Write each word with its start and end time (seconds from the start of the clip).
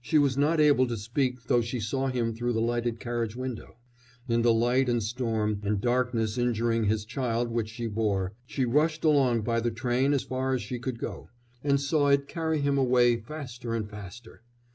She 0.00 0.16
was 0.16 0.38
not 0.38 0.58
able 0.58 0.86
to 0.86 0.96
speak 0.96 1.48
though 1.48 1.60
she 1.60 1.80
saw 1.80 2.06
him 2.06 2.32
through 2.34 2.54
the 2.54 2.62
lighted 2.62 2.98
carriage 2.98 3.36
window; 3.36 3.76
in 4.26 4.40
the 4.40 4.54
night 4.54 4.88
and 4.88 5.02
storm, 5.02 5.60
and 5.62 5.82
darkness, 5.82 6.38
injuring 6.38 6.84
his 6.84 7.04
child 7.04 7.50
which 7.50 7.68
she 7.68 7.86
bore, 7.86 8.32
she 8.46 8.64
rushed 8.64 9.04
along 9.04 9.42
by 9.42 9.60
the 9.60 9.70
train 9.70 10.14
as 10.14 10.22
far 10.22 10.54
as 10.54 10.62
she 10.62 10.78
could 10.78 10.98
go, 10.98 11.28
and 11.62 11.78
saw 11.78 12.08
it 12.08 12.26
carry 12.26 12.62
him 12.62 12.78
away 12.78 13.18
faster 13.18 13.74
and 13.74 13.90
faster. 13.90 14.40